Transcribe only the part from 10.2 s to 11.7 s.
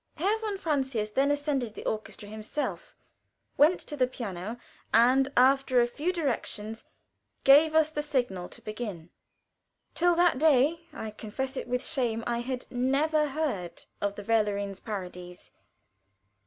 day I confess it